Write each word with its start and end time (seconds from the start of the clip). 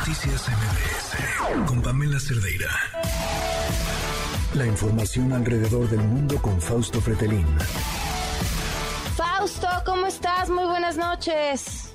Noticias 0.00 0.48
MBS 0.48 1.66
con 1.68 1.82
Pamela 1.82 2.18
Cerdeira. 2.18 2.70
La 4.54 4.64
información 4.64 5.30
alrededor 5.34 5.90
del 5.90 6.00
mundo 6.00 6.40
con 6.40 6.58
Fausto 6.58 7.02
Fretelín. 7.02 7.46
Fausto, 9.14 9.66
¿cómo 9.84 10.06
estás? 10.06 10.48
Muy 10.48 10.64
buenas 10.64 10.96
noches. 10.96 11.94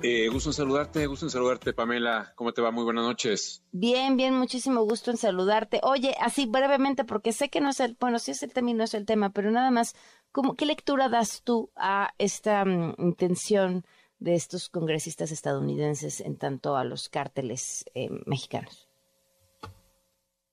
Eh, 0.00 0.28
gusto 0.28 0.50
en 0.50 0.54
saludarte, 0.54 1.06
gusto 1.06 1.26
en 1.26 1.30
saludarte, 1.30 1.72
Pamela. 1.72 2.32
¿Cómo 2.36 2.52
te 2.52 2.62
va? 2.62 2.70
Muy 2.70 2.84
buenas 2.84 3.04
noches. 3.04 3.64
Bien, 3.72 4.16
bien, 4.16 4.34
muchísimo 4.34 4.82
gusto 4.84 5.10
en 5.10 5.16
saludarte. 5.16 5.80
Oye, 5.82 6.14
así 6.20 6.46
brevemente, 6.46 7.02
porque 7.04 7.32
sé 7.32 7.50
que 7.50 7.60
no 7.60 7.70
es 7.70 7.80
el, 7.80 7.96
bueno, 7.98 8.20
sí 8.20 8.30
es 8.30 8.44
el 8.44 8.52
tema 8.52 8.70
y 8.70 8.74
no 8.74 8.84
es 8.84 8.94
el 8.94 9.06
tema, 9.06 9.30
pero 9.30 9.50
nada 9.50 9.72
más, 9.72 9.96
¿cómo, 10.30 10.54
¿qué 10.54 10.66
lectura 10.66 11.08
das 11.08 11.42
tú 11.42 11.72
a 11.74 12.14
esta 12.18 12.64
mm, 12.64 12.94
intención 12.98 13.84
de 14.24 14.34
estos 14.34 14.70
congresistas 14.70 15.30
estadounidenses 15.30 16.20
en 16.20 16.36
tanto 16.36 16.76
a 16.76 16.84
los 16.84 17.10
cárteles 17.10 17.84
eh, 17.94 18.08
mexicanos? 18.24 18.88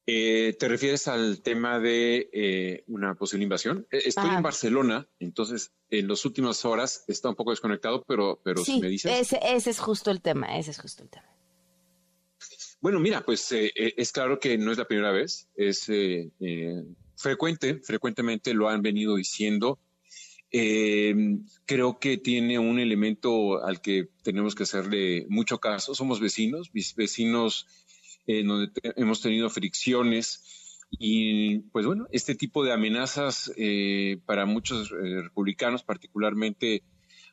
Eh, 0.05 0.57
¿Te 0.59 0.67
refieres 0.67 1.07
al 1.07 1.41
tema 1.41 1.80
de 1.80 2.30
eh, 2.34 2.84
una 2.88 3.16
posible 3.16 3.44
invasión? 3.44 3.88
Estoy 3.89 4.30
en 4.30 4.44
Barcelona, 4.44 5.07
entonces 5.20 5.71
en 5.89 6.09
las 6.09 6.25
últimas 6.25 6.66
horas 6.66 7.05
está 7.07 7.30
un 7.30 7.35
poco 7.35 7.52
desconectado, 7.52 8.03
pero, 8.05 8.41
pero 8.44 8.63
sí, 8.66 8.81
me 8.81 8.89
dices. 8.89 9.11
Ese, 9.11 9.39
ese 9.41 9.70
es 9.70 9.80
justo 9.80 10.11
el 10.11 10.22
tema, 10.22 10.58
ese 10.58 10.72
es 10.72 10.80
justo 10.80 11.03
el 11.03 11.09
tema. 11.09 11.27
Bueno, 12.81 12.99
mira, 12.99 13.23
pues 13.23 13.47
es 13.52 14.11
claro 14.11 14.39
que 14.39 14.58
no 14.58 14.72
es 14.72 14.77
la 14.80 14.85
primera 14.85 15.11
vez, 15.11 15.47
es 15.55 15.89
frecuente, 17.16 17.80
frecuentemente 17.83 18.53
lo 18.53 18.67
han 18.67 18.81
venido 18.81 19.16
diciendo 19.16 19.80
eh, 20.51 21.15
creo 21.65 21.99
que 21.99 22.17
tiene 22.17 22.59
un 22.59 22.79
elemento 22.79 23.63
al 23.63 23.81
que 23.81 24.09
tenemos 24.23 24.55
que 24.55 24.63
hacerle 24.63 25.25
mucho 25.29 25.59
caso. 25.59 25.95
Somos 25.95 26.19
vecinos, 26.19 26.71
vecinos 26.95 27.67
eh, 28.27 28.43
donde 28.43 28.71
hemos 28.95 29.21
tenido 29.21 29.49
fricciones 29.49 30.61
y 30.91 31.59
pues 31.71 31.85
bueno, 31.85 32.08
este 32.11 32.35
tipo 32.35 32.63
de 32.63 32.73
amenazas 32.73 33.52
eh, 33.55 34.19
para 34.25 34.45
muchos 34.45 34.91
eh, 34.91 35.21
republicanos 35.21 35.83
particularmente 35.83 36.83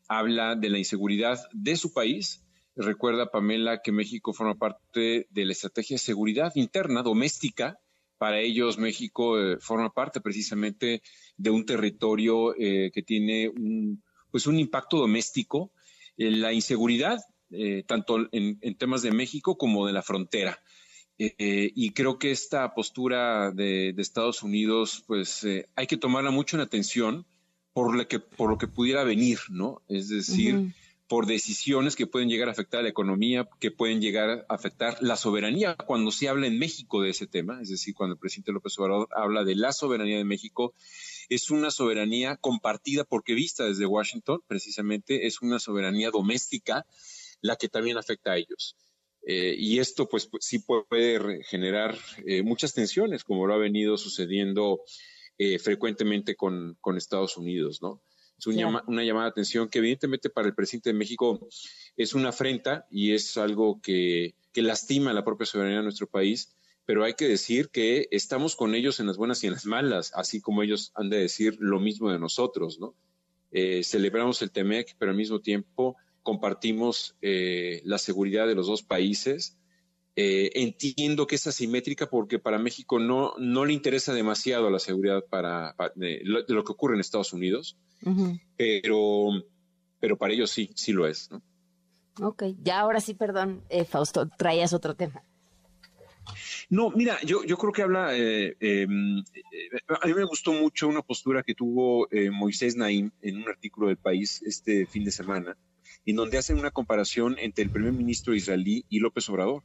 habla 0.06 0.54
de 0.54 0.70
la 0.70 0.78
inseguridad 0.78 1.40
de 1.52 1.76
su 1.76 1.92
país. 1.92 2.44
Recuerda, 2.76 3.30
Pamela, 3.30 3.82
que 3.82 3.90
México 3.90 4.32
forma 4.32 4.54
parte 4.54 5.26
de 5.30 5.44
la 5.44 5.52
estrategia 5.52 5.94
de 5.94 5.98
seguridad 5.98 6.52
interna 6.54 7.02
doméstica. 7.02 7.80
Para 8.18 8.40
ellos, 8.40 8.78
México 8.78 9.36
forma 9.60 9.92
parte 9.94 10.20
precisamente 10.20 11.02
de 11.36 11.50
un 11.50 11.64
territorio 11.64 12.54
eh, 12.58 12.90
que 12.92 13.02
tiene 13.02 13.48
un, 13.48 14.02
pues 14.30 14.46
un 14.46 14.58
impacto 14.58 14.98
doméstico, 14.98 15.70
eh, 16.16 16.32
la 16.32 16.52
inseguridad, 16.52 17.20
eh, 17.50 17.84
tanto 17.86 18.28
en, 18.32 18.58
temas 18.76 19.02
de 19.02 19.12
México 19.12 19.56
como 19.56 19.86
de 19.86 19.92
la 19.92 20.02
frontera. 20.02 20.60
y 21.16 21.90
creo 21.90 22.18
que 22.18 22.30
esta 22.30 22.74
postura 22.74 23.50
de, 23.50 23.94
Estados 23.96 24.42
Unidos, 24.42 25.02
pues 25.06 25.44
hay 25.74 25.86
que 25.86 25.96
tomarla 25.96 26.30
mucho 26.30 26.56
en 26.56 26.62
atención 26.62 27.26
por 27.72 27.96
lo 27.96 28.06
que, 28.06 28.20
por 28.20 28.50
lo 28.50 28.58
que 28.58 28.68
pudiera 28.68 29.02
venir, 29.04 29.38
¿no? 29.48 29.82
Es 29.88 30.08
decir, 30.08 30.72
por 31.08 31.26
decisiones 31.26 31.96
que 31.96 32.06
pueden 32.06 32.28
llegar 32.28 32.48
a 32.48 32.52
afectar 32.52 32.80
a 32.80 32.82
la 32.82 32.90
economía, 32.90 33.48
que 33.58 33.70
pueden 33.70 34.00
llegar 34.00 34.46
a 34.48 34.54
afectar 34.54 34.98
la 35.00 35.16
soberanía. 35.16 35.74
Cuando 35.74 36.10
se 36.10 36.28
habla 36.28 36.46
en 36.46 36.58
México 36.58 37.00
de 37.00 37.10
ese 37.10 37.26
tema, 37.26 37.60
es 37.62 37.70
decir, 37.70 37.94
cuando 37.94 38.14
el 38.14 38.20
presidente 38.20 38.52
López 38.52 38.78
Obrador 38.78 39.08
habla 39.16 39.44
de 39.44 39.56
la 39.56 39.72
soberanía 39.72 40.18
de 40.18 40.24
México, 40.24 40.74
es 41.28 41.50
una 41.50 41.70
soberanía 41.70 42.36
compartida 42.36 43.04
porque 43.04 43.34
vista 43.34 43.64
desde 43.64 43.86
Washington, 43.86 44.42
precisamente 44.46 45.26
es 45.26 45.40
una 45.40 45.58
soberanía 45.58 46.10
doméstica 46.10 46.86
la 47.40 47.56
que 47.56 47.68
también 47.68 47.96
afecta 47.96 48.32
a 48.32 48.36
ellos. 48.36 48.76
Eh, 49.26 49.54
y 49.58 49.78
esto 49.78 50.08
pues, 50.08 50.28
sí 50.40 50.60
puede 50.60 51.42
generar 51.44 51.96
eh, 52.26 52.42
muchas 52.42 52.74
tensiones, 52.74 53.24
como 53.24 53.46
lo 53.46 53.54
ha 53.54 53.58
venido 53.58 53.96
sucediendo 53.96 54.80
eh, 55.36 55.58
frecuentemente 55.58 56.34
con, 56.34 56.78
Estados 56.96 57.36
Unidos, 57.36 57.80
¿no? 57.82 58.02
Es 58.38 58.46
una 58.46 59.02
llamada 59.02 59.26
de 59.26 59.30
atención 59.30 59.68
que 59.68 59.78
evidentemente 59.78 60.30
para 60.30 60.46
el 60.46 60.54
presidente 60.54 60.90
de 60.90 60.94
México 60.94 61.48
es 61.96 62.14
una 62.14 62.28
afrenta 62.28 62.86
y 62.90 63.12
es 63.12 63.36
algo 63.36 63.80
que, 63.80 64.34
que 64.52 64.62
lastima 64.62 65.12
la 65.12 65.24
propia 65.24 65.46
soberanía 65.46 65.78
de 65.78 65.84
nuestro 65.84 66.06
país 66.06 66.54
pero 66.88 67.04
hay 67.04 67.12
que 67.12 67.28
decir 67.28 67.68
que 67.68 68.08
estamos 68.12 68.56
con 68.56 68.74
ellos 68.74 68.98
en 68.98 69.08
las 69.08 69.18
buenas 69.18 69.44
y 69.44 69.46
en 69.46 69.52
las 69.52 69.66
malas, 69.66 70.10
así 70.14 70.40
como 70.40 70.62
ellos 70.62 70.90
han 70.94 71.10
de 71.10 71.18
decir 71.18 71.58
lo 71.60 71.80
mismo 71.80 72.10
de 72.10 72.18
nosotros, 72.18 72.80
¿no? 72.80 72.94
Eh, 73.50 73.82
celebramos 73.84 74.40
el 74.40 74.50
TEMEC, 74.50 74.96
pero 74.98 75.10
al 75.10 75.16
mismo 75.18 75.40
tiempo 75.40 75.96
compartimos 76.22 77.14
eh, 77.20 77.82
la 77.84 77.98
seguridad 77.98 78.46
de 78.46 78.54
los 78.54 78.68
dos 78.68 78.82
países. 78.82 79.58
Eh, 80.20 80.50
entiendo 80.54 81.28
que 81.28 81.36
es 81.36 81.46
asimétrica 81.46 82.06
porque 82.10 82.40
para 82.40 82.58
México 82.58 82.98
no, 82.98 83.34
no 83.38 83.64
le 83.64 83.72
interesa 83.72 84.12
demasiado 84.12 84.68
la 84.68 84.80
seguridad 84.80 85.24
para, 85.30 85.76
de, 85.94 86.22
lo, 86.24 86.64
que 86.64 86.72
ocurre 86.72 86.94
en 86.94 87.00
Estados 87.00 87.32
Unidos, 87.32 87.78
pero, 88.56 89.28
pero 90.00 90.18
para 90.18 90.32
ellos 90.32 90.50
sí, 90.50 90.70
sí 90.74 90.92
lo 90.92 91.06
es. 91.06 91.30
¿no? 91.30 91.40
Ok, 92.20 92.42
ya 92.64 92.80
ahora 92.80 93.00
sí, 93.00 93.14
perdón, 93.14 93.62
Fausto, 93.88 94.28
traías 94.36 94.72
otro 94.72 94.96
tema. 94.96 95.22
No, 96.68 96.90
mira, 96.90 97.18
yo, 97.22 97.44
yo 97.44 97.56
creo 97.56 97.72
que 97.72 97.82
habla, 97.82 98.16
eh, 98.16 98.56
em, 98.58 99.18
eh, 99.20 99.24
a 100.02 100.06
mí 100.06 100.14
me 100.14 100.24
gustó 100.24 100.52
mucho 100.52 100.88
una 100.88 101.02
postura 101.02 101.44
que 101.44 101.54
tuvo 101.54 102.08
eh, 102.10 102.30
Moisés 102.30 102.74
Naim 102.74 103.12
en 103.22 103.36
un 103.36 103.48
artículo 103.48 103.86
del 103.86 103.96
país 103.98 104.42
este 104.42 104.84
fin 104.84 105.04
de 105.04 105.10
semana, 105.10 105.56
en 106.04 106.16
donde 106.16 106.38
hacen 106.38 106.58
una 106.58 106.72
comparación 106.72 107.36
entre 107.38 107.64
el 107.64 107.70
primer 107.70 107.92
ministro 107.92 108.34
israelí 108.34 108.84
y 108.88 108.98
López 108.98 109.28
Obrador, 109.28 109.62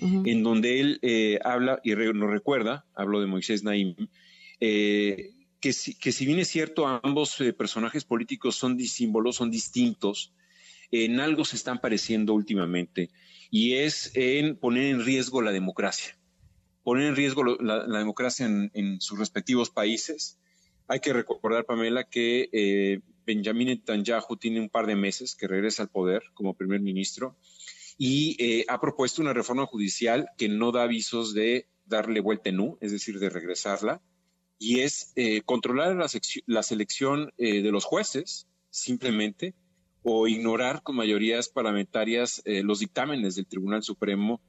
en 0.00 0.42
donde 0.42 0.80
él 0.80 1.40
habla 1.44 1.80
y 1.84 1.94
nos 1.94 2.30
recuerda, 2.30 2.86
hablo 2.94 3.20
de 3.20 3.26
Moisés 3.26 3.62
Naim, 3.64 3.94
que, 4.58 5.72
si, 5.72 5.94
que 5.94 6.12
si 6.12 6.26
bien 6.26 6.38
es 6.38 6.48
cierto, 6.48 6.86
ambos 6.86 7.36
personajes 7.56 8.04
políticos 8.04 8.56
son 8.56 8.78
símbolos, 8.80 9.36
son 9.36 9.50
distintos, 9.50 10.32
en 10.90 11.20
algo 11.20 11.44
se 11.44 11.56
están 11.56 11.80
pareciendo 11.80 12.34
últimamente, 12.34 13.10
y 13.50 13.74
es 13.74 14.12
en 14.14 14.56
poner 14.56 14.84
en 14.86 15.04
riesgo 15.04 15.42
la 15.42 15.52
democracia. 15.52 16.16
Poner 16.82 17.08
en 17.08 17.16
riesgo 17.16 17.44
la, 17.44 17.86
democracia 17.86 18.46
en, 18.46 19.00
sus 19.00 19.18
respectivos 19.18 19.70
países. 19.70 20.38
Hay 20.88 21.00
que 21.00 21.12
recordar, 21.12 21.64
Pamela, 21.64 22.04
que 22.04 22.48
eh, 22.52 23.00
Benjamin 23.26 23.68
Netanyahu 23.68 24.36
tiene 24.38 24.60
un 24.60 24.70
par 24.70 24.86
de 24.86 24.96
meses 24.96 25.34
que 25.34 25.46
regresa 25.46 25.82
al 25.82 25.88
poder 25.88 26.22
como 26.34 26.54
primer 26.54 26.80
ministro 26.80 27.36
y 28.02 28.34
eh, 28.42 28.64
ha 28.66 28.80
propuesto 28.80 29.20
una 29.20 29.34
reforma 29.34 29.66
judicial 29.66 30.30
que 30.38 30.48
no 30.48 30.72
da 30.72 30.84
avisos 30.84 31.34
de 31.34 31.66
darle 31.84 32.20
vuelta 32.20 32.48
en 32.48 32.58
U, 32.58 32.78
es 32.80 32.92
decir, 32.92 33.18
de 33.18 33.28
regresarla, 33.28 34.00
y 34.58 34.80
es 34.80 35.12
eh, 35.16 35.42
controlar 35.42 35.94
la, 35.94 36.06
la 36.46 36.62
selección 36.62 37.30
de 37.36 37.70
los 37.70 37.84
jueces, 37.84 38.46
simplemente, 38.70 39.54
o 40.02 40.26
ignorar 40.28 40.82
con 40.82 40.96
mayorías 40.96 41.50
parlamentarias 41.50 42.42
los 42.46 42.78
dictámenes 42.78 43.34
del 43.34 43.46
Tribunal 43.46 43.82
Supremo 43.82 44.40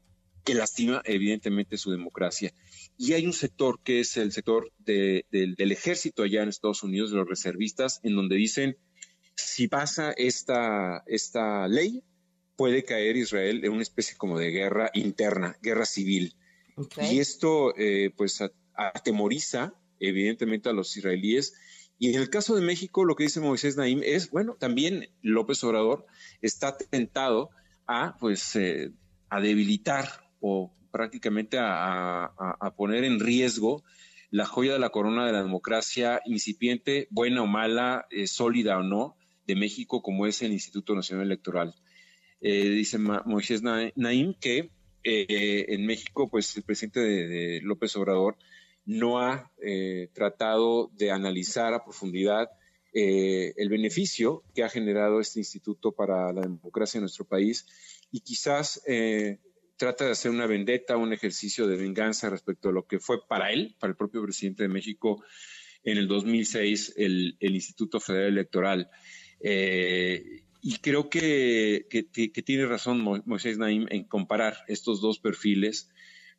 que 0.45 0.53
lastima 0.53 1.01
evidentemente 1.03 1.77
su 1.77 1.91
democracia. 1.91 2.53
Y 2.97 3.13
hay 3.13 3.25
un 3.25 3.33
sector 3.33 3.81
que 3.83 3.99
es 3.99 4.15
el 4.15 4.31
sector 4.31 4.71
del 4.79 5.71
ejército 5.71 6.23
allá 6.23 6.43
en 6.43 6.49
Estados 6.49 6.83
Unidos, 6.83 7.11
de 7.11 7.17
los 7.17 7.27
reservistas, 7.27 7.99
en 8.03 8.15
donde 8.15 8.37
dicen, 8.37 8.77
si 9.35 9.67
pasa 9.67 10.13
esta, 10.13 11.03
esta 11.05 11.67
ley, 11.67 12.03
puede 12.55 12.83
caer 12.83 13.17
Israel 13.17 13.63
en 13.63 13.71
una 13.71 13.81
especie 13.81 14.17
como 14.17 14.37
de 14.37 14.51
guerra 14.51 14.91
interna, 14.93 15.57
guerra 15.61 15.85
civil. 15.85 16.35
Y 17.01 17.19
esto 17.19 17.73
eh, 17.77 18.11
pues 18.15 18.41
atemoriza 18.75 19.73
evidentemente 19.99 20.69
a 20.69 20.73
los 20.73 20.95
israelíes. 20.97 21.53
Y 21.99 22.09
en 22.13 22.19
el 22.19 22.29
caso 22.29 22.55
de 22.55 22.61
México, 22.61 23.05
lo 23.05 23.15
que 23.15 23.25
dice 23.25 23.39
Moisés 23.39 23.77
Naim 23.77 24.01
es, 24.03 24.31
bueno, 24.31 24.55
también 24.59 25.09
López 25.21 25.63
Obrador 25.63 26.07
está 26.41 26.75
tentado 26.75 27.51
a, 27.85 28.17
pues, 28.19 28.55
eh, 28.55 28.91
a 29.29 29.39
debilitar 29.39 30.29
o 30.39 30.73
prácticamente 30.91 31.57
a, 31.59 32.33
poner 32.75 33.03
en 33.03 33.19
riesgo 33.19 33.83
la 34.29 34.45
joya 34.45 34.73
de 34.73 34.79
la 34.79 34.89
corona 34.89 35.25
de 35.25 35.31
la 35.31 35.43
democracia 35.43 36.21
incipiente, 36.25 37.07
buena 37.11 37.43
o 37.43 37.47
mala, 37.47 38.07
eh, 38.09 38.27
sólida 38.27 38.77
o 38.77 38.83
no, 38.83 39.15
de 39.45 39.55
México, 39.55 40.01
como 40.01 40.25
es 40.25 40.41
el 40.41 40.51
Instituto 40.51 40.95
Nacional 40.95 41.27
Electoral. 41.27 41.75
Eh, 42.41 42.69
dice 42.69 42.97
Moisés 42.97 43.61
Naim 43.63 44.33
que 44.33 44.71
eh, 45.03 45.65
en 45.69 45.85
México, 45.85 46.29
pues 46.29 46.55
el 46.57 46.63
presidente 46.63 46.99
de, 46.99 47.61
López 47.61 47.95
Obrador 47.95 48.37
no 48.85 49.19
ha 49.19 49.51
tratado 50.13 50.89
de 50.93 51.11
analizar 51.11 51.73
a 51.73 51.83
profundidad 51.83 52.49
el 52.93 53.69
beneficio 53.69 54.43
que 54.55 54.63
ha 54.63 54.69
generado 54.69 55.21
este 55.21 55.39
instituto 55.39 55.91
para 55.91 56.33
la 56.33 56.41
democracia 56.41 56.97
en 56.97 57.03
nuestro 57.03 57.25
país 57.25 57.65
y 58.11 58.21
quizás 58.21 58.81
trata 59.81 60.05
de 60.05 60.11
hacer 60.11 60.29
una 60.29 60.45
vendetta, 60.45 60.95
un 60.95 61.11
ejercicio 61.11 61.67
de 61.67 61.75
venganza 61.75 62.29
respecto 62.29 62.69
a 62.69 62.71
lo 62.71 62.85
que 62.85 62.99
fue 62.99 63.25
para 63.27 63.51
él, 63.51 63.75
para 63.79 63.89
el 63.89 63.97
propio 63.97 64.21
presidente 64.21 64.63
de 64.63 64.69
México, 64.69 65.23
en 65.83 65.97
el 65.97 66.07
2006, 66.07 66.93
el, 66.97 67.35
Instituto 67.39 67.99
Federal 67.99 68.27
Electoral. 68.27 68.89
Eh, 69.39 70.40
y 70.71 70.77
creo 70.77 71.09
que, 71.09 71.85
que, 71.89 72.41
tiene 72.43 72.65
razón 72.65 73.01
Moisés 73.25 73.57
Naim 73.57 73.87
en 73.89 74.05
comparar 74.05 74.55
estos 74.69 75.01
dos 75.01 75.19
perfiles, 75.19 75.89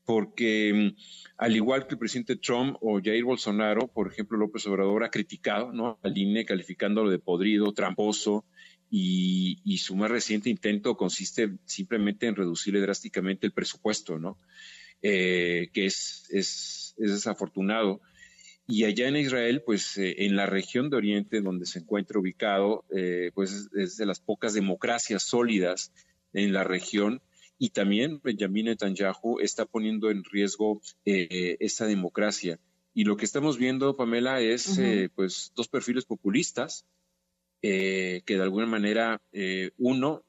porque 0.06 0.72
mm, 0.72 0.96
al 1.36 1.54
igual 1.54 1.86
que 1.86 1.94
el 1.94 1.98
presidente 1.98 2.36
Trump 2.36 2.78
o 2.80 2.98
Jair 3.02 3.24
Bolsonaro, 3.24 3.88
por 3.88 4.10
ejemplo, 4.10 4.38
López 4.38 4.66
Obrador 4.66 5.04
ha 5.04 5.10
criticado 5.10 5.72
¿no? 5.72 5.98
al 6.02 6.16
INE 6.16 6.46
calificándolo 6.46 7.10
de 7.10 7.18
podrido, 7.18 7.74
tramposo, 7.74 8.46
y, 8.88 9.58
y, 9.64 9.78
su 9.78 9.96
más 9.96 10.10
reciente 10.10 10.48
intento 10.48 10.96
consiste 10.96 11.52
simplemente 11.66 12.26
en 12.26 12.34
reducirle 12.34 12.80
drásticamente 12.80 13.46
el 13.46 13.52
presupuesto, 13.52 14.18
¿no? 14.18 14.38
Eh, 15.02 15.68
que 15.74 15.86
es, 15.86 16.26
es, 16.30 16.94
es 16.96 17.10
desafortunado. 17.10 18.00
Y 18.68 18.84
allá 18.84 19.08
en 19.08 19.16
Israel, 19.16 19.62
pues 19.64 19.96
eh, 19.98 20.24
en 20.24 20.36
la 20.36 20.46
región 20.46 20.88
de 20.88 20.96
Oriente 20.96 21.40
donde 21.40 21.66
se 21.66 21.80
encuentra 21.80 22.20
ubicado, 22.20 22.84
eh, 22.90 23.30
pues 23.34 23.68
es 23.74 23.96
de 23.96 24.06
las 24.06 24.20
pocas 24.20 24.54
democracias 24.54 25.24
sólidas 25.24 25.92
en 26.32 26.52
la 26.52 26.64
región. 26.64 27.22
Y 27.58 27.70
también 27.70 28.20
Benjamin 28.22 28.66
Netanyahu 28.66 29.40
está 29.40 29.66
poniendo 29.66 30.10
en 30.10 30.24
riesgo 30.24 30.80
eh, 31.04 31.56
esa 31.60 31.86
democracia. 31.86 32.58
Y 32.94 33.04
lo 33.04 33.16
que 33.16 33.24
estamos 33.24 33.58
viendo, 33.58 33.96
Pamela, 33.96 34.40
es 34.40 34.78
pues 35.14 35.52
dos 35.54 35.68
perfiles 35.68 36.04
populistas 36.04 36.84
que 37.62 38.22
de 38.26 38.42
alguna 38.42 38.66
manera 38.66 39.22
uno 39.78 40.24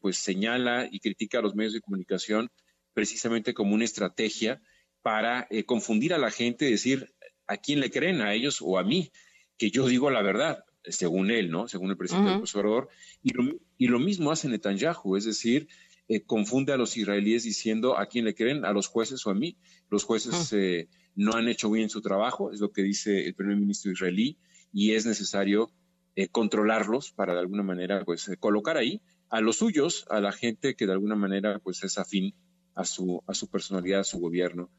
pues 0.00 0.18
señala 0.18 0.86
y 0.88 1.00
critica 1.00 1.40
a 1.40 1.42
los 1.42 1.56
medios 1.56 1.72
de 1.72 1.80
comunicación 1.80 2.48
precisamente 2.94 3.54
como 3.54 3.74
una 3.74 3.84
estrategia 3.84 4.62
para 5.02 5.48
confundir 5.64 6.14
a 6.14 6.18
la 6.18 6.30
gente, 6.30 6.66
decir, 6.66 7.12
a 7.46 7.56
quién 7.56 7.80
le 7.80 7.90
creen, 7.90 8.20
a 8.20 8.34
ellos 8.34 8.58
o 8.60 8.78
a 8.78 8.84
mí, 8.84 9.10
que 9.56 9.70
yo 9.70 9.86
digo 9.86 10.10
la 10.10 10.22
verdad, 10.22 10.64
según 10.84 11.30
él, 11.30 11.50
¿no? 11.50 11.68
Según 11.68 11.90
el 11.90 11.96
presidente 11.96 12.30
del 12.30 12.38
conservador. 12.38 12.88
Y 13.22 13.32
lo, 13.32 13.58
y 13.78 13.88
lo 13.88 13.98
mismo 13.98 14.30
hace 14.30 14.48
Netanyahu, 14.48 15.16
es 15.16 15.24
decir, 15.24 15.68
eh, 16.08 16.22
confunde 16.22 16.72
a 16.72 16.76
los 16.76 16.96
israelíes 16.96 17.42
diciendo 17.42 17.98
a 17.98 18.06
quién 18.06 18.24
le 18.24 18.34
creen, 18.34 18.64
a 18.64 18.72
los 18.72 18.86
jueces 18.86 19.26
o 19.26 19.30
a 19.30 19.34
mí. 19.34 19.56
Los 19.90 20.04
jueces 20.04 20.52
eh, 20.52 20.88
no 21.16 21.32
han 21.34 21.48
hecho 21.48 21.70
bien 21.70 21.90
su 21.90 22.00
trabajo, 22.00 22.52
es 22.52 22.60
lo 22.60 22.70
que 22.70 22.82
dice 22.82 23.26
el 23.26 23.34
primer 23.34 23.56
ministro 23.56 23.90
israelí, 23.90 24.38
y 24.72 24.92
es 24.92 25.04
necesario 25.04 25.72
eh, 26.14 26.28
controlarlos 26.28 27.10
para 27.10 27.34
de 27.34 27.40
alguna 27.40 27.64
manera 27.64 28.04
pues 28.04 28.30
colocar 28.38 28.76
ahí 28.76 29.00
a 29.28 29.40
los 29.40 29.56
suyos, 29.56 30.06
a 30.08 30.20
la 30.20 30.30
gente 30.30 30.76
que 30.76 30.86
de 30.86 30.92
alguna 30.92 31.16
manera 31.16 31.58
pues 31.58 31.82
es 31.82 31.98
afín 31.98 32.34
a 32.74 32.84
su, 32.84 33.22
a 33.26 33.34
su 33.34 33.48
personalidad, 33.48 34.00
a 34.00 34.04
su 34.04 34.20
gobierno. 34.20 34.70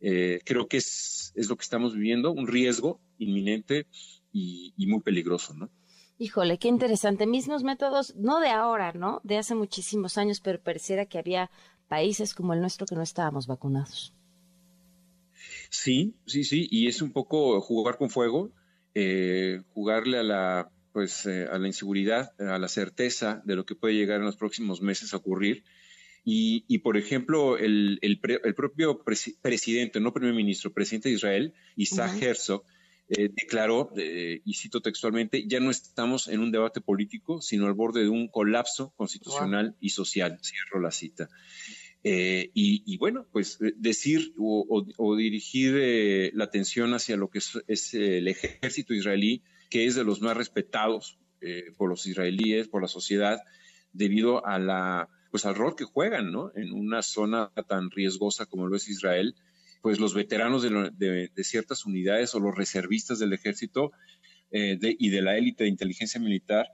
Creo 0.00 0.66
que 0.66 0.78
es, 0.78 1.21
es, 1.34 1.48
lo 1.48 1.56
que 1.56 1.62
estamos 1.62 1.94
viviendo, 1.94 2.32
un 2.32 2.46
riesgo 2.46 3.00
inminente 3.18 3.86
y, 4.32 4.74
muy 4.86 5.00
peligroso, 5.00 5.54
¿no? 5.54 5.70
Híjole, 6.18 6.58
qué 6.58 6.68
interesante. 6.68 7.26
Mismos 7.26 7.64
métodos, 7.64 8.14
no 8.16 8.40
de 8.40 8.48
ahora, 8.48 8.92
¿no? 8.92 9.20
De 9.24 9.38
hace 9.38 9.54
muchísimos 9.54 10.18
años, 10.18 10.40
pero 10.40 10.60
pareciera 10.60 11.06
que 11.06 11.18
había 11.18 11.50
países 11.88 12.34
como 12.34 12.54
el 12.54 12.60
nuestro 12.60 12.86
que 12.86 12.94
no 12.94 13.02
estábamos 13.02 13.46
vacunados. 13.46 14.14
Sí, 15.68 16.14
sí, 16.26 16.44
sí, 16.44 16.68
y 16.70 16.86
es 16.86 17.02
un 17.02 17.12
poco 17.12 17.60
jugar 17.60 17.96
con 17.96 18.10
fuego, 18.10 18.50
eh, 18.94 19.62
jugarle 19.72 20.18
a 20.18 20.22
la, 20.22 20.70
pues, 20.92 21.26
eh, 21.26 21.46
a 21.50 21.58
la 21.58 21.66
inseguridad, 21.66 22.32
a 22.38 22.58
la 22.58 22.68
certeza 22.68 23.42
de 23.44 23.56
lo 23.56 23.64
que 23.64 23.74
puede 23.74 23.94
llegar 23.94 24.20
en 24.20 24.26
los 24.26 24.36
próximos 24.36 24.82
meses 24.82 25.12
a 25.12 25.16
ocurrir 25.16 25.64
y, 26.24 26.78
por 26.78 26.96
ejemplo, 26.96 27.58
el, 27.58 27.98
propio 28.56 29.02
presidente, 29.02 30.00
no 30.00 30.12
primer 30.12 30.34
ministro, 30.34 30.72
presidente 30.72 31.08
de 31.08 31.16
Israel, 31.16 31.54
Isaac 31.76 32.22
Herzog, 32.22 32.64
eh, 33.08 33.28
declaró, 33.28 33.92
eh, 33.96 34.40
y 34.44 34.54
cito 34.54 34.80
textualmente, 34.80 35.46
ya 35.46 35.60
no 35.60 35.70
estamos 35.70 36.28
en 36.28 36.40
un 36.40 36.52
debate 36.52 36.80
político, 36.80 37.42
sino 37.42 37.66
al 37.66 37.74
borde 37.74 38.04
de 38.04 38.08
un 38.08 38.28
colapso 38.28 38.94
constitucional 38.96 39.76
y 39.80 39.90
social. 39.90 40.38
Cierro 40.42 40.80
la 40.80 40.92
cita. 40.92 41.28
Eh, 42.04 42.50
y, 42.54 42.96
bueno, 42.96 43.26
pues 43.30 43.58
decir 43.76 44.32
o, 44.38 45.16
dirigir 45.16 46.32
la 46.34 46.44
atención 46.44 46.94
hacia 46.94 47.16
lo 47.16 47.28
que 47.28 47.40
es, 47.66 47.94
el 47.94 48.28
ejército 48.28 48.94
israelí, 48.94 49.42
que 49.68 49.86
es 49.86 49.94
de 49.94 50.04
los 50.04 50.20
más 50.22 50.36
respetados 50.36 51.18
por 51.76 51.90
los 51.90 52.06
israelíes, 52.06 52.68
por 52.68 52.80
la 52.80 52.88
sociedad, 52.88 53.40
debido 53.92 54.46
a 54.46 54.58
la 54.58 55.08
pues 55.32 55.46
al 55.46 55.54
rol 55.54 55.74
que 55.74 55.84
juegan, 55.84 56.30
¿no? 56.30 56.52
En 56.54 56.72
una 56.72 57.02
zona 57.02 57.50
tan 57.66 57.90
riesgosa 57.90 58.44
como 58.44 58.68
lo 58.68 58.76
es 58.76 58.86
Israel, 58.88 59.34
pues 59.80 59.98
los 59.98 60.14
veteranos 60.14 60.62
de, 60.62 61.30
ciertas 61.42 61.86
unidades 61.86 62.34
o 62.34 62.38
los 62.38 62.54
reservistas 62.54 63.18
del 63.18 63.32
ejército 63.32 63.92
eh, 64.52 64.78
y 64.80 65.08
de 65.08 65.22
la 65.22 65.38
élite 65.38 65.64
de 65.64 65.70
inteligencia 65.70 66.20
militar 66.20 66.68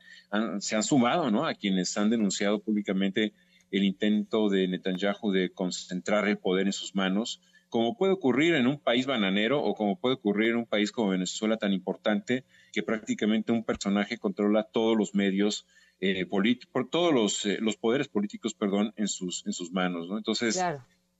se 0.58 0.74
han 0.74 0.82
sumado, 0.82 1.30
¿no? 1.30 1.46
A 1.46 1.54
quienes 1.54 1.96
han 1.96 2.10
denunciado 2.10 2.60
públicamente 2.60 3.32
el 3.70 3.84
intento 3.84 4.48
de 4.48 4.66
Netanyahu 4.66 5.30
de 5.30 5.50
concentrar 5.50 6.26
el 6.26 6.38
poder 6.38 6.66
en 6.66 6.72
sus 6.72 6.96
manos, 6.96 7.40
como 7.68 7.96
puede 7.96 8.14
ocurrir 8.14 8.54
en 8.56 8.66
un 8.66 8.80
país 8.80 9.06
bananero 9.06 9.62
o 9.62 9.74
como 9.74 10.00
puede 10.00 10.16
ocurrir 10.16 10.50
en 10.50 10.56
un 10.56 10.66
país 10.66 10.90
como 10.90 11.10
Venezuela 11.10 11.58
tan 11.58 11.72
importante 11.72 12.44
que 12.72 12.82
prácticamente 12.82 13.52
un 13.52 13.62
personaje 13.62 14.18
controla 14.18 14.64
todos 14.64 14.96
los 14.96 15.14
medios 15.14 15.64
eh, 16.00 16.26
por 16.26 16.88
todos 16.88 17.12
los, 17.12 17.44
eh, 17.46 17.58
los, 17.60 17.76
poderes 17.76 18.08
políticos, 18.08 18.54
perdón, 18.54 18.92
en 18.96 19.08
sus, 19.08 19.44
en 19.46 19.52
sus 19.52 19.72
manos, 19.72 20.08
¿no? 20.08 20.16
Entonces, 20.16 20.62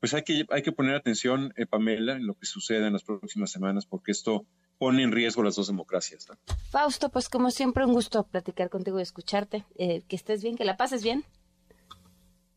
pues 0.00 0.14
hay 0.14 0.22
que, 0.22 0.46
hay 0.50 0.62
que 0.62 0.72
poner 0.72 0.94
atención, 0.94 1.52
eh, 1.56 1.66
Pamela, 1.66 2.14
en 2.14 2.26
lo 2.26 2.34
que 2.34 2.46
suceda 2.46 2.86
en 2.86 2.92
las 2.92 3.02
próximas 3.02 3.50
semanas, 3.50 3.86
porque 3.86 4.12
esto 4.12 4.46
pone 4.78 5.02
en 5.02 5.10
riesgo 5.10 5.42
las 5.42 5.56
dos 5.56 5.66
democracias. 5.66 6.28
Fausto, 6.70 7.08
pues 7.08 7.28
como 7.28 7.50
siempre, 7.50 7.84
un 7.84 7.92
gusto 7.92 8.24
platicar 8.24 8.70
contigo 8.70 9.00
y 9.00 9.02
escucharte. 9.02 9.64
que 9.76 10.04
estés 10.10 10.42
bien, 10.42 10.56
que 10.56 10.64
la 10.64 10.76
pases 10.76 11.02
bien. 11.02 11.24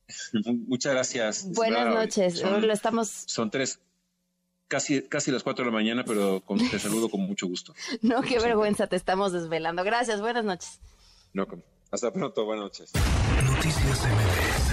Muchas 0.67 0.93
gracias. 0.93 1.51
Buenas 1.51 1.87
noches. 1.87 2.39
Son, 2.39 2.65
lo 2.65 2.73
estamos... 2.73 3.07
son 3.09 3.49
tres, 3.49 3.79
casi, 4.67 5.01
casi 5.01 5.31
las 5.31 5.43
cuatro 5.43 5.65
de 5.65 5.71
la 5.71 5.75
mañana, 5.75 6.03
pero 6.05 6.43
te 6.69 6.79
saludo 6.79 7.09
con 7.09 7.21
mucho 7.21 7.47
gusto. 7.47 7.73
no, 8.01 8.21
qué 8.21 8.39
vergüenza, 8.39 8.87
te 8.87 8.95
estamos 8.95 9.33
desvelando. 9.33 9.83
Gracias, 9.83 10.21
buenas 10.21 10.45
noches. 10.45 10.79
No, 11.33 11.47
hasta 11.91 12.11
pronto, 12.11 12.45
buenas 12.45 12.63
noches. 12.65 12.91
Noticias 13.43 14.05
MBS 14.05 14.70